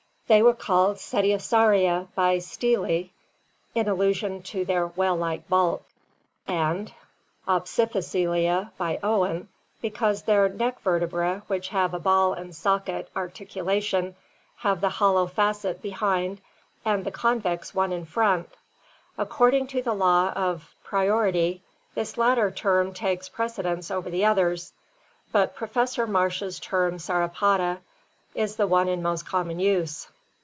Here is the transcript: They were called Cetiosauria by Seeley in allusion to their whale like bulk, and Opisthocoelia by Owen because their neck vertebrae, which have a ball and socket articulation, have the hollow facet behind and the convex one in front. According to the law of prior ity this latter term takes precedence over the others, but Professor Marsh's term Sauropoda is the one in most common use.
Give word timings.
They 0.27 0.41
were 0.41 0.53
called 0.53 0.95
Cetiosauria 0.95 2.07
by 2.15 2.39
Seeley 2.39 3.11
in 3.75 3.89
allusion 3.89 4.41
to 4.43 4.63
their 4.63 4.87
whale 4.87 5.17
like 5.17 5.49
bulk, 5.49 5.83
and 6.47 6.89
Opisthocoelia 7.49 8.71
by 8.77 8.97
Owen 9.03 9.49
because 9.81 10.21
their 10.23 10.47
neck 10.47 10.79
vertebrae, 10.79 11.41
which 11.47 11.67
have 11.67 11.93
a 11.93 11.99
ball 11.99 12.31
and 12.31 12.55
socket 12.55 13.09
articulation, 13.13 14.15
have 14.59 14.79
the 14.79 14.87
hollow 14.87 15.27
facet 15.27 15.81
behind 15.81 16.39
and 16.85 17.03
the 17.03 17.11
convex 17.11 17.75
one 17.75 17.91
in 17.91 18.05
front. 18.05 18.47
According 19.17 19.67
to 19.67 19.81
the 19.81 19.93
law 19.93 20.29
of 20.33 20.73
prior 20.81 21.27
ity 21.27 21.61
this 21.93 22.17
latter 22.17 22.49
term 22.51 22.93
takes 22.93 23.27
precedence 23.27 23.91
over 23.91 24.09
the 24.09 24.23
others, 24.23 24.71
but 25.33 25.55
Professor 25.57 26.07
Marsh's 26.07 26.57
term 26.57 26.99
Sauropoda 26.99 27.79
is 28.33 28.55
the 28.55 28.67
one 28.67 28.87
in 28.87 29.01
most 29.01 29.25
common 29.27 29.59
use. 29.59 30.07